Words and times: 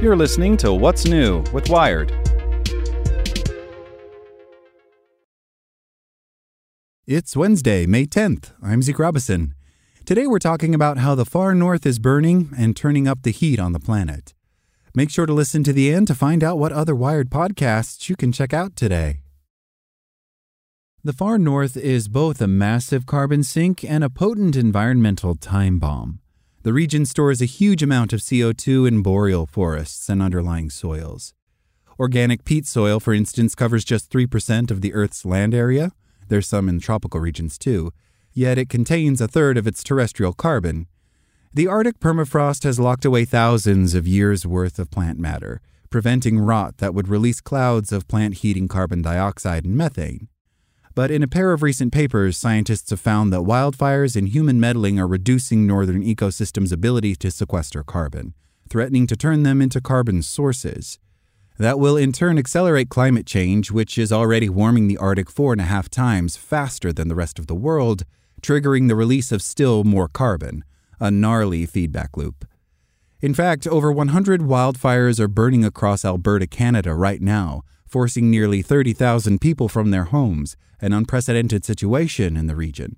You're 0.00 0.16
listening 0.16 0.56
to 0.58 0.72
What's 0.72 1.04
New 1.04 1.44
with 1.52 1.68
Wired. 1.68 2.10
It's 7.06 7.36
Wednesday, 7.36 7.86
May 7.86 8.06
10th. 8.06 8.52
I'm 8.62 8.82
Zeke 8.82 8.98
Robison. 8.98 9.54
Today 10.06 10.26
we're 10.26 10.38
talking 10.38 10.74
about 10.74 10.98
how 10.98 11.14
the 11.14 11.24
far 11.24 11.54
north 11.54 11.84
is 11.84 11.98
burning 11.98 12.50
and 12.56 12.76
turning 12.76 13.06
up 13.06 13.22
the 13.22 13.30
heat 13.30 13.60
on 13.60 13.72
the 13.72 13.80
planet. 13.80 14.32
Make 14.94 15.10
sure 15.10 15.26
to 15.26 15.32
listen 15.32 15.62
to 15.64 15.72
the 15.72 15.92
end 15.92 16.06
to 16.06 16.14
find 16.14 16.42
out 16.42 16.58
what 16.58 16.72
other 16.72 16.94
Wired 16.94 17.28
podcasts 17.28 18.08
you 18.08 18.16
can 18.16 18.32
check 18.32 18.54
out 18.54 18.76
today. 18.76 19.20
The 21.04 21.12
far 21.12 21.38
north 21.38 21.76
is 21.76 22.08
both 22.08 22.40
a 22.40 22.46
massive 22.46 23.06
carbon 23.06 23.42
sink 23.42 23.84
and 23.84 24.02
a 24.02 24.10
potent 24.10 24.56
environmental 24.56 25.34
time 25.34 25.78
bomb. 25.78 26.19
The 26.62 26.74
region 26.74 27.06
stores 27.06 27.40
a 27.40 27.46
huge 27.46 27.82
amount 27.82 28.12
of 28.12 28.20
CO2 28.20 28.86
in 28.86 29.00
boreal 29.00 29.46
forests 29.46 30.10
and 30.10 30.20
underlying 30.20 30.68
soils. 30.68 31.32
Organic 31.98 32.44
peat 32.44 32.66
soil, 32.66 33.00
for 33.00 33.14
instance, 33.14 33.54
covers 33.54 33.82
just 33.82 34.10
3% 34.10 34.70
of 34.70 34.82
the 34.82 34.92
Earth's 34.92 35.24
land 35.24 35.54
area. 35.54 35.92
There's 36.28 36.46
some 36.46 36.68
in 36.68 36.78
tropical 36.78 37.18
regions 37.18 37.56
too, 37.56 37.92
yet 38.34 38.58
it 38.58 38.68
contains 38.68 39.22
a 39.22 39.28
third 39.28 39.56
of 39.56 39.66
its 39.66 39.82
terrestrial 39.82 40.34
carbon. 40.34 40.86
The 41.54 41.66
Arctic 41.66 41.98
permafrost 41.98 42.64
has 42.64 42.78
locked 42.78 43.06
away 43.06 43.24
thousands 43.24 43.94
of 43.94 44.06
years' 44.06 44.46
worth 44.46 44.78
of 44.78 44.90
plant 44.90 45.18
matter, 45.18 45.62
preventing 45.88 46.38
rot 46.38 46.76
that 46.76 46.92
would 46.92 47.08
release 47.08 47.40
clouds 47.40 47.90
of 47.90 48.06
plant 48.06 48.34
heating 48.34 48.68
carbon 48.68 49.00
dioxide 49.00 49.64
and 49.64 49.76
methane. 49.76 50.28
But 51.00 51.10
in 51.10 51.22
a 51.22 51.26
pair 51.26 51.52
of 51.52 51.62
recent 51.62 51.94
papers, 51.94 52.36
scientists 52.36 52.90
have 52.90 53.00
found 53.00 53.32
that 53.32 53.40
wildfires 53.40 54.16
and 54.16 54.28
human 54.28 54.60
meddling 54.60 55.00
are 55.00 55.06
reducing 55.06 55.66
northern 55.66 56.04
ecosystems' 56.04 56.74
ability 56.74 57.16
to 57.16 57.30
sequester 57.30 57.82
carbon, 57.82 58.34
threatening 58.68 59.06
to 59.06 59.16
turn 59.16 59.42
them 59.42 59.62
into 59.62 59.80
carbon 59.80 60.20
sources. 60.20 60.98
That 61.58 61.78
will 61.78 61.96
in 61.96 62.12
turn 62.12 62.36
accelerate 62.36 62.90
climate 62.90 63.24
change, 63.24 63.70
which 63.70 63.96
is 63.96 64.12
already 64.12 64.50
warming 64.50 64.88
the 64.88 64.98
Arctic 64.98 65.30
four 65.30 65.52
and 65.52 65.60
a 65.62 65.64
half 65.64 65.88
times 65.88 66.36
faster 66.36 66.92
than 66.92 67.08
the 67.08 67.14
rest 67.14 67.38
of 67.38 67.46
the 67.46 67.54
world, 67.54 68.04
triggering 68.42 68.88
the 68.88 68.94
release 68.94 69.32
of 69.32 69.40
still 69.40 69.84
more 69.84 70.06
carbon 70.06 70.64
a 71.00 71.10
gnarly 71.10 71.64
feedback 71.64 72.18
loop. 72.18 72.44
In 73.22 73.32
fact, 73.32 73.66
over 73.66 73.90
100 73.90 74.42
wildfires 74.42 75.18
are 75.18 75.28
burning 75.28 75.64
across 75.64 76.04
Alberta, 76.04 76.46
Canada 76.46 76.94
right 76.94 77.22
now, 77.22 77.62
forcing 77.90 78.30
nearly 78.30 78.62
30,000 78.62 79.40
people 79.40 79.68
from 79.68 79.90
their 79.90 80.04
homes, 80.04 80.56
an 80.80 80.92
unprecedented 80.92 81.64
situation 81.64 82.36
in 82.36 82.46
the 82.46 82.54
region. 82.54 82.96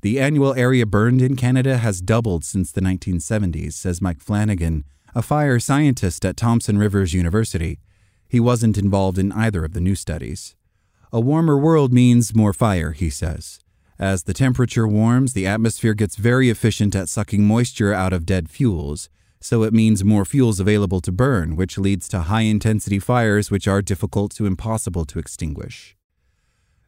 The 0.00 0.20
annual 0.20 0.54
area 0.54 0.86
burned 0.86 1.20
in 1.20 1.34
Canada 1.34 1.78
has 1.78 2.00
doubled 2.00 2.44
since 2.44 2.70
the 2.70 2.80
1970s, 2.80 3.72
says 3.72 4.00
Mike 4.00 4.20
Flannigan, 4.20 4.84
a 5.12 5.22
fire 5.22 5.58
scientist 5.58 6.24
at 6.24 6.36
Thompson 6.36 6.78
Rivers 6.78 7.12
University. 7.12 7.80
He 8.28 8.38
wasn't 8.38 8.78
involved 8.78 9.18
in 9.18 9.32
either 9.32 9.64
of 9.64 9.72
the 9.72 9.80
new 9.80 9.96
studies. 9.96 10.54
A 11.12 11.20
warmer 11.20 11.58
world 11.58 11.92
means 11.92 12.34
more 12.34 12.52
fire, 12.52 12.92
he 12.92 13.10
says. 13.10 13.58
As 13.98 14.22
the 14.22 14.34
temperature 14.34 14.86
warms, 14.86 15.32
the 15.32 15.48
atmosphere 15.48 15.94
gets 15.94 16.14
very 16.14 16.48
efficient 16.48 16.94
at 16.94 17.08
sucking 17.08 17.44
moisture 17.44 17.92
out 17.92 18.12
of 18.12 18.24
dead 18.24 18.48
fuels, 18.48 19.08
so 19.40 19.62
it 19.62 19.72
means 19.72 20.04
more 20.04 20.24
fuels 20.24 20.60
available 20.60 21.00
to 21.00 21.12
burn, 21.12 21.56
which 21.56 21.78
leads 21.78 22.08
to 22.08 22.20
high 22.22 22.42
intensity 22.42 22.98
fires 22.98 23.50
which 23.50 23.68
are 23.68 23.82
difficult 23.82 24.32
to 24.32 24.46
impossible 24.46 25.04
to 25.04 25.18
extinguish. 25.18 25.96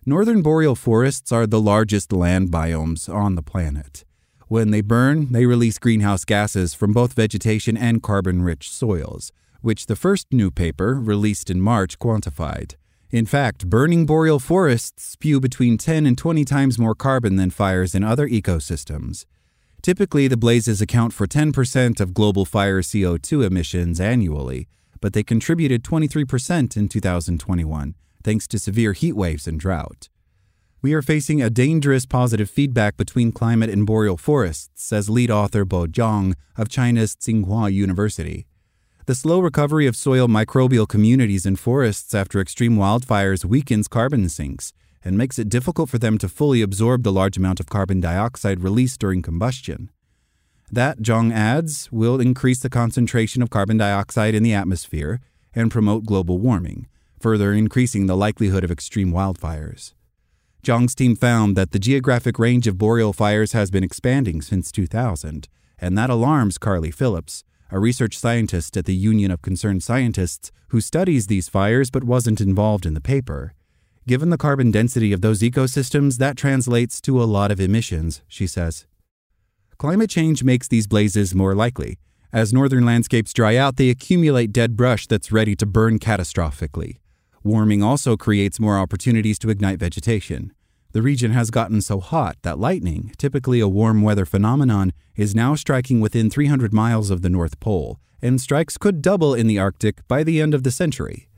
Northern 0.06 0.42
boreal 0.42 0.74
forests 0.74 1.30
are 1.30 1.46
the 1.46 1.60
largest 1.60 2.12
land 2.12 2.50
biomes 2.50 3.12
on 3.12 3.34
the 3.34 3.42
planet. 3.42 4.04
When 4.48 4.70
they 4.70 4.80
burn, 4.80 5.30
they 5.30 5.46
release 5.46 5.78
greenhouse 5.78 6.24
gases 6.24 6.74
from 6.74 6.92
both 6.92 7.12
vegetation 7.12 7.76
and 7.76 8.02
carbon 8.02 8.42
rich 8.42 8.70
soils, 8.70 9.30
which 9.60 9.86
the 9.86 9.94
first 9.94 10.26
new 10.32 10.50
paper, 10.50 10.94
released 10.94 11.50
in 11.50 11.60
March, 11.60 11.98
quantified. 11.98 12.74
In 13.10 13.26
fact, 13.26 13.68
burning 13.68 14.06
boreal 14.06 14.38
forests 14.38 15.04
spew 15.04 15.38
between 15.38 15.76
10 15.76 16.06
and 16.06 16.16
20 16.16 16.44
times 16.44 16.78
more 16.78 16.94
carbon 16.94 17.36
than 17.36 17.50
fires 17.50 17.94
in 17.94 18.02
other 18.02 18.28
ecosystems. 18.28 19.26
Typically, 19.82 20.28
the 20.28 20.36
blazes 20.36 20.82
account 20.82 21.14
for 21.14 21.26
10% 21.26 22.00
of 22.00 22.12
global 22.12 22.44
fire 22.44 22.82
CO2 22.82 23.46
emissions 23.46 23.98
annually, 23.98 24.68
but 25.00 25.14
they 25.14 25.22
contributed 25.22 25.82
23% 25.82 26.76
in 26.76 26.86
2021, 26.86 27.94
thanks 28.22 28.46
to 28.46 28.58
severe 28.58 28.92
heat 28.92 29.14
waves 29.14 29.46
and 29.46 29.58
drought. 29.58 30.10
We 30.82 30.92
are 30.92 31.00
facing 31.00 31.40
a 31.40 31.48
dangerous 31.48 32.04
positive 32.04 32.50
feedback 32.50 32.98
between 32.98 33.32
climate 33.32 33.70
and 33.70 33.86
boreal 33.86 34.18
forests, 34.18 34.84
says 34.84 35.08
lead 35.08 35.30
author 35.30 35.64
Bo 35.64 35.86
Zhang 35.86 36.34
of 36.58 36.68
China's 36.68 37.16
Tsinghua 37.16 37.72
University. 37.72 38.46
The 39.06 39.14
slow 39.14 39.40
recovery 39.40 39.86
of 39.86 39.96
soil 39.96 40.28
microbial 40.28 40.86
communities 40.86 41.46
in 41.46 41.56
forests 41.56 42.14
after 42.14 42.38
extreme 42.38 42.76
wildfires 42.76 43.46
weakens 43.46 43.88
carbon 43.88 44.28
sinks 44.28 44.74
and 45.04 45.16
makes 45.16 45.38
it 45.38 45.48
difficult 45.48 45.88
for 45.88 45.98
them 45.98 46.18
to 46.18 46.28
fully 46.28 46.62
absorb 46.62 47.02
the 47.02 47.12
large 47.12 47.36
amount 47.36 47.60
of 47.60 47.66
carbon 47.66 48.00
dioxide 48.00 48.60
released 48.60 49.00
during 49.00 49.22
combustion. 49.22 49.90
That, 50.70 50.98
Zhang 50.98 51.32
adds, 51.32 51.90
will 51.90 52.20
increase 52.20 52.60
the 52.60 52.70
concentration 52.70 53.42
of 53.42 53.50
carbon 53.50 53.76
dioxide 53.76 54.34
in 54.34 54.42
the 54.42 54.54
atmosphere 54.54 55.20
and 55.54 55.70
promote 55.70 56.04
global 56.04 56.38
warming, 56.38 56.86
further 57.18 57.52
increasing 57.52 58.06
the 58.06 58.16
likelihood 58.16 58.62
of 58.62 58.70
extreme 58.70 59.12
wildfires. 59.12 59.94
Zhang's 60.62 60.94
team 60.94 61.16
found 61.16 61.56
that 61.56 61.72
the 61.72 61.78
geographic 61.78 62.38
range 62.38 62.66
of 62.66 62.78
boreal 62.78 63.12
fires 63.12 63.52
has 63.52 63.70
been 63.70 63.82
expanding 63.82 64.42
since 64.42 64.70
2000, 64.70 65.48
and 65.78 65.96
that 65.96 66.10
alarms 66.10 66.58
Carly 66.58 66.90
Phillips, 66.90 67.44
a 67.70 67.78
research 67.78 68.18
scientist 68.18 68.76
at 68.76 68.84
the 68.84 68.94
Union 68.94 69.30
of 69.30 69.42
Concerned 69.42 69.82
Scientists 69.82 70.52
who 70.68 70.80
studies 70.80 71.26
these 71.26 71.48
fires 71.48 71.90
but 71.90 72.04
wasn't 72.04 72.40
involved 72.40 72.86
in 72.86 72.94
the 72.94 73.00
paper. 73.00 73.54
Given 74.10 74.30
the 74.30 74.36
carbon 74.36 74.72
density 74.72 75.12
of 75.12 75.20
those 75.20 75.38
ecosystems, 75.38 76.18
that 76.18 76.36
translates 76.36 77.00
to 77.02 77.22
a 77.22 77.30
lot 77.36 77.52
of 77.52 77.60
emissions, 77.60 78.22
she 78.26 78.44
says. 78.44 78.84
Climate 79.78 80.10
change 80.10 80.42
makes 80.42 80.66
these 80.66 80.88
blazes 80.88 81.32
more 81.32 81.54
likely. 81.54 81.96
As 82.32 82.52
northern 82.52 82.84
landscapes 82.84 83.32
dry 83.32 83.54
out, 83.54 83.76
they 83.76 83.88
accumulate 83.88 84.50
dead 84.50 84.76
brush 84.76 85.06
that's 85.06 85.30
ready 85.30 85.54
to 85.54 85.64
burn 85.64 86.00
catastrophically. 86.00 86.98
Warming 87.44 87.84
also 87.84 88.16
creates 88.16 88.58
more 88.58 88.78
opportunities 88.78 89.38
to 89.38 89.48
ignite 89.48 89.78
vegetation. 89.78 90.52
The 90.90 91.02
region 91.02 91.30
has 91.30 91.52
gotten 91.52 91.80
so 91.80 92.00
hot 92.00 92.36
that 92.42 92.58
lightning, 92.58 93.12
typically 93.16 93.60
a 93.60 93.68
warm 93.68 94.02
weather 94.02 94.26
phenomenon, 94.26 94.92
is 95.14 95.36
now 95.36 95.54
striking 95.54 96.00
within 96.00 96.30
300 96.30 96.74
miles 96.74 97.10
of 97.10 97.22
the 97.22 97.30
North 97.30 97.60
Pole, 97.60 98.00
and 98.20 98.40
strikes 98.40 98.76
could 98.76 99.02
double 99.02 99.34
in 99.34 99.46
the 99.46 99.60
Arctic 99.60 100.00
by 100.08 100.24
the 100.24 100.40
end 100.40 100.52
of 100.52 100.64
the 100.64 100.72
century. 100.72 101.29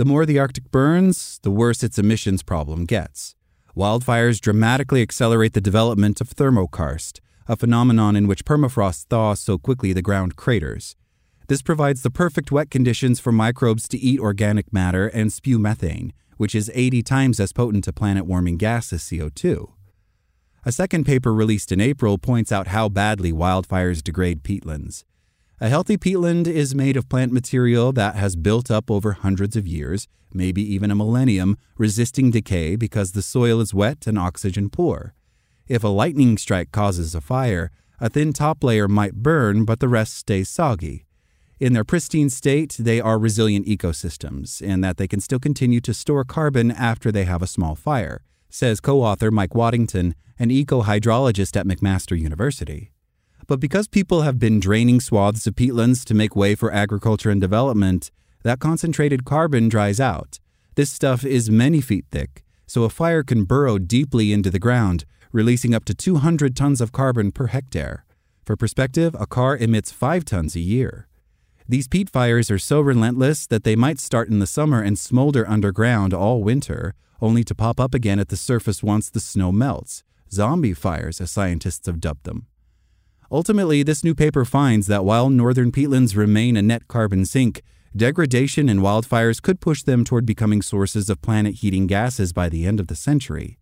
The 0.00 0.06
more 0.06 0.24
the 0.24 0.38
Arctic 0.38 0.70
burns, 0.70 1.38
the 1.42 1.50
worse 1.50 1.82
its 1.82 1.98
emissions 1.98 2.42
problem 2.42 2.86
gets. 2.86 3.34
Wildfires 3.76 4.40
dramatically 4.40 5.02
accelerate 5.02 5.52
the 5.52 5.60
development 5.60 6.22
of 6.22 6.30
thermokarst, 6.30 7.20
a 7.46 7.54
phenomenon 7.54 8.16
in 8.16 8.26
which 8.26 8.46
permafrost 8.46 9.08
thaws 9.10 9.40
so 9.40 9.58
quickly 9.58 9.92
the 9.92 10.00
ground 10.00 10.36
craters. 10.36 10.96
This 11.48 11.60
provides 11.60 12.00
the 12.00 12.10
perfect 12.10 12.50
wet 12.50 12.70
conditions 12.70 13.20
for 13.20 13.30
microbes 13.30 13.86
to 13.88 13.98
eat 13.98 14.20
organic 14.20 14.72
matter 14.72 15.06
and 15.06 15.30
spew 15.30 15.58
methane, 15.58 16.14
which 16.38 16.54
is 16.54 16.72
80 16.74 17.02
times 17.02 17.38
as 17.38 17.52
potent 17.52 17.86
a 17.86 17.92
planet 17.92 18.24
warming 18.24 18.56
gas 18.56 18.94
as 18.94 19.02
CO2. 19.02 19.70
A 20.64 20.72
second 20.72 21.04
paper 21.04 21.34
released 21.34 21.72
in 21.72 21.80
April 21.82 22.16
points 22.16 22.50
out 22.50 22.68
how 22.68 22.88
badly 22.88 23.32
wildfires 23.32 24.02
degrade 24.02 24.44
peatlands. 24.44 25.04
A 25.62 25.68
healthy 25.68 25.98
peatland 25.98 26.46
is 26.46 26.74
made 26.74 26.96
of 26.96 27.10
plant 27.10 27.32
material 27.32 27.92
that 27.92 28.14
has 28.14 28.34
built 28.34 28.70
up 28.70 28.90
over 28.90 29.12
hundreds 29.12 29.56
of 29.56 29.66
years, 29.66 30.08
maybe 30.32 30.62
even 30.62 30.90
a 30.90 30.94
millennium, 30.94 31.58
resisting 31.76 32.30
decay 32.30 32.76
because 32.76 33.12
the 33.12 33.20
soil 33.20 33.60
is 33.60 33.74
wet 33.74 34.06
and 34.06 34.18
oxygen 34.18 34.70
poor. 34.70 35.12
If 35.68 35.84
a 35.84 35.88
lightning 35.88 36.38
strike 36.38 36.72
causes 36.72 37.14
a 37.14 37.20
fire, 37.20 37.70
a 38.00 38.08
thin 38.08 38.32
top 38.32 38.64
layer 38.64 38.88
might 38.88 39.16
burn, 39.16 39.66
but 39.66 39.80
the 39.80 39.88
rest 39.88 40.14
stays 40.14 40.48
soggy. 40.48 41.04
In 41.58 41.74
their 41.74 41.84
pristine 41.84 42.30
state, 42.30 42.76
they 42.78 42.98
are 42.98 43.18
resilient 43.18 43.66
ecosystems 43.66 44.62
in 44.62 44.80
that 44.80 44.96
they 44.96 45.06
can 45.06 45.20
still 45.20 45.38
continue 45.38 45.82
to 45.82 45.92
store 45.92 46.24
carbon 46.24 46.70
after 46.70 47.12
they 47.12 47.24
have 47.26 47.42
a 47.42 47.46
small 47.46 47.74
fire, 47.74 48.22
says 48.48 48.80
co 48.80 49.02
author 49.02 49.30
Mike 49.30 49.54
Waddington, 49.54 50.14
an 50.38 50.50
eco 50.50 50.84
hydrologist 50.84 51.54
at 51.54 51.66
McMaster 51.66 52.18
University. 52.18 52.92
But 53.50 53.58
because 53.58 53.88
people 53.88 54.22
have 54.22 54.38
been 54.38 54.60
draining 54.60 55.00
swaths 55.00 55.44
of 55.44 55.56
peatlands 55.56 56.04
to 56.04 56.14
make 56.14 56.36
way 56.36 56.54
for 56.54 56.72
agriculture 56.72 57.30
and 57.30 57.40
development, 57.40 58.12
that 58.44 58.60
concentrated 58.60 59.24
carbon 59.24 59.68
dries 59.68 59.98
out. 59.98 60.38
This 60.76 60.92
stuff 60.92 61.24
is 61.24 61.50
many 61.50 61.80
feet 61.80 62.04
thick, 62.12 62.44
so 62.68 62.84
a 62.84 62.88
fire 62.88 63.24
can 63.24 63.42
burrow 63.42 63.76
deeply 63.76 64.32
into 64.32 64.50
the 64.50 64.60
ground, 64.60 65.04
releasing 65.32 65.74
up 65.74 65.84
to 65.86 65.94
200 65.94 66.54
tons 66.54 66.80
of 66.80 66.92
carbon 66.92 67.32
per 67.32 67.48
hectare. 67.48 68.04
For 68.44 68.54
perspective, 68.54 69.16
a 69.18 69.26
car 69.26 69.56
emits 69.56 69.90
5 69.90 70.24
tons 70.24 70.54
a 70.54 70.60
year. 70.60 71.08
These 71.68 71.88
peat 71.88 72.08
fires 72.08 72.52
are 72.52 72.58
so 72.60 72.80
relentless 72.80 73.48
that 73.48 73.64
they 73.64 73.74
might 73.74 73.98
start 73.98 74.28
in 74.28 74.38
the 74.38 74.46
summer 74.46 74.80
and 74.80 74.96
smolder 74.96 75.44
underground 75.48 76.14
all 76.14 76.44
winter, 76.44 76.94
only 77.20 77.42
to 77.42 77.56
pop 77.56 77.80
up 77.80 77.94
again 77.94 78.20
at 78.20 78.28
the 78.28 78.36
surface 78.36 78.80
once 78.80 79.10
the 79.10 79.18
snow 79.18 79.50
melts. 79.50 80.04
Zombie 80.30 80.72
fires, 80.72 81.20
as 81.20 81.32
scientists 81.32 81.88
have 81.88 82.00
dubbed 82.00 82.22
them. 82.22 82.46
Ultimately, 83.32 83.84
this 83.84 84.02
new 84.02 84.14
paper 84.16 84.44
finds 84.44 84.88
that 84.88 85.04
while 85.04 85.30
northern 85.30 85.70
peatlands 85.70 86.16
remain 86.16 86.56
a 86.56 86.62
net 86.62 86.88
carbon 86.88 87.24
sink, 87.24 87.62
degradation 87.94 88.68
and 88.68 88.80
wildfires 88.80 89.40
could 89.40 89.60
push 89.60 89.84
them 89.84 90.02
toward 90.04 90.26
becoming 90.26 90.62
sources 90.62 91.08
of 91.08 91.22
planet 91.22 91.54
heating 91.56 91.86
gases 91.86 92.32
by 92.32 92.48
the 92.48 92.66
end 92.66 92.80
of 92.80 92.88
the 92.88 92.96
century. 92.96 93.56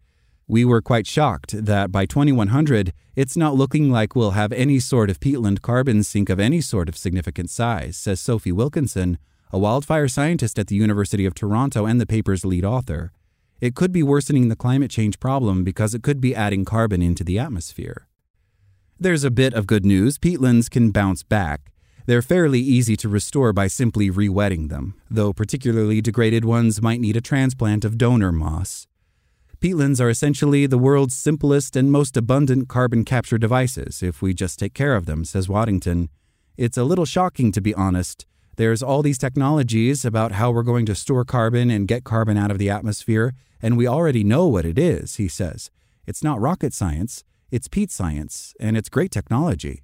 We 0.46 0.64
were 0.64 0.80
quite 0.80 1.06
shocked 1.06 1.66
that 1.66 1.92
by 1.92 2.06
2100, 2.06 2.94
it's 3.14 3.36
not 3.36 3.56
looking 3.56 3.90
like 3.90 4.16
we'll 4.16 4.30
have 4.30 4.52
any 4.54 4.80
sort 4.80 5.10
of 5.10 5.20
peatland 5.20 5.60
carbon 5.60 6.02
sink 6.02 6.30
of 6.30 6.40
any 6.40 6.62
sort 6.62 6.88
of 6.88 6.96
significant 6.96 7.50
size, 7.50 7.98
says 7.98 8.20
Sophie 8.20 8.52
Wilkinson, 8.52 9.18
a 9.52 9.58
wildfire 9.58 10.08
scientist 10.08 10.58
at 10.58 10.68
the 10.68 10.76
University 10.76 11.26
of 11.26 11.34
Toronto 11.34 11.84
and 11.84 12.00
the 12.00 12.06
paper's 12.06 12.42
lead 12.42 12.64
author. 12.64 13.12
It 13.60 13.74
could 13.74 13.92
be 13.92 14.02
worsening 14.02 14.48
the 14.48 14.56
climate 14.56 14.90
change 14.90 15.20
problem 15.20 15.62
because 15.62 15.94
it 15.94 16.02
could 16.02 16.22
be 16.22 16.34
adding 16.34 16.64
carbon 16.64 17.02
into 17.02 17.22
the 17.22 17.38
atmosphere. 17.38 18.07
There's 19.00 19.22
a 19.22 19.30
bit 19.30 19.54
of 19.54 19.68
good 19.68 19.84
news 19.84 20.18
peatlands 20.18 20.68
can 20.68 20.90
bounce 20.90 21.22
back. 21.22 21.70
They're 22.06 22.20
fairly 22.20 22.58
easy 22.58 22.96
to 22.96 23.08
restore 23.08 23.52
by 23.52 23.68
simply 23.68 24.10
re-wetting 24.10 24.66
them, 24.68 25.00
though 25.08 25.32
particularly 25.32 26.00
degraded 26.00 26.44
ones 26.44 26.82
might 26.82 26.98
need 26.98 27.16
a 27.16 27.20
transplant 27.20 27.84
of 27.84 27.96
donor 27.96 28.32
moss. 28.32 28.88
Peatlands 29.60 30.00
are 30.00 30.10
essentially 30.10 30.66
the 30.66 30.78
world's 30.78 31.14
simplest 31.14 31.76
and 31.76 31.92
most 31.92 32.16
abundant 32.16 32.68
carbon 32.68 33.04
capture 33.04 33.38
devices 33.38 34.02
if 34.02 34.20
we 34.20 34.34
just 34.34 34.58
take 34.58 34.74
care 34.74 34.96
of 34.96 35.06
them, 35.06 35.24
says 35.24 35.48
Waddington. 35.48 36.08
It's 36.56 36.76
a 36.76 36.82
little 36.82 37.04
shocking, 37.04 37.52
to 37.52 37.60
be 37.60 37.74
honest. 37.74 38.26
There's 38.56 38.82
all 38.82 39.02
these 39.02 39.18
technologies 39.18 40.04
about 40.04 40.32
how 40.32 40.50
we're 40.50 40.64
going 40.64 40.86
to 40.86 40.96
store 40.96 41.24
carbon 41.24 41.70
and 41.70 41.86
get 41.86 42.02
carbon 42.02 42.36
out 42.36 42.50
of 42.50 42.58
the 42.58 42.70
atmosphere, 42.70 43.34
and 43.62 43.76
we 43.76 43.86
already 43.86 44.24
know 44.24 44.48
what 44.48 44.64
it 44.64 44.76
is, 44.76 45.16
he 45.16 45.28
says. 45.28 45.70
It's 46.04 46.24
not 46.24 46.40
rocket 46.40 46.74
science, 46.74 47.22
it's 47.50 47.68
peat 47.68 47.90
science, 47.90 48.54
and 48.60 48.76
it's 48.76 48.88
great 48.88 49.10
technology. 49.10 49.82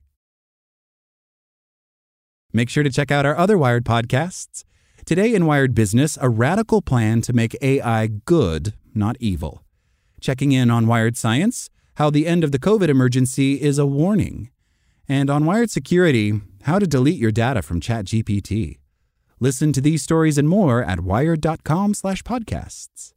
Make 2.53 2.69
sure 2.69 2.85
to 2.85 2.91
check 2.91 3.11
out 3.11 3.27
our 3.27 3.37
other 3.37 3.59
Wired 3.59 3.85
podcasts. 3.85 4.65
Today 5.05 5.35
in 5.35 5.47
Wired 5.47 5.75
Business, 5.75 6.17
a 6.21 6.29
radical 6.29 6.81
plan 6.81 7.21
to 7.23 7.33
make 7.33 7.57
AI 7.61 8.07
good, 8.07 8.75
not 8.95 9.17
evil 9.21 9.65
checking 10.25 10.53
in 10.53 10.71
on 10.71 10.87
Wired 10.87 11.19
Science, 11.19 11.69
how 11.97 12.09
the 12.09 12.27
end 12.27 12.45
of 12.45 12.51
the 12.51 12.59
COVID 12.59 12.89
emergency 12.89 13.61
is 13.61 13.79
a 13.79 13.85
warning, 13.85 14.49
and 15.07 15.29
on 15.29 15.45
Wired 15.45 15.71
Security, 15.71 16.41
how 16.63 16.79
to 16.79 16.87
delete 16.87 17.19
your 17.19 17.31
data 17.31 17.61
from 17.61 17.79
ChatGPT. 17.79 18.79
Listen 19.39 19.71
to 19.75 19.83
these 19.83 20.03
stories 20.03 20.39
and 20.39 20.49
more 20.49 20.83
at 20.83 21.01
wired.com/podcasts. 21.01 23.14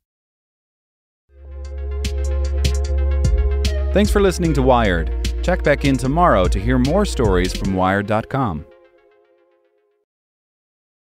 Thanks 3.97 4.11
for 4.11 4.21
listening 4.21 4.53
to 4.53 4.61
Wired. 4.61 5.27
Check 5.41 5.63
back 5.63 5.83
in 5.83 5.97
tomorrow 5.97 6.47
to 6.49 6.59
hear 6.59 6.77
more 6.77 7.03
stories 7.03 7.57
from 7.57 7.73
wired.com. 7.73 8.63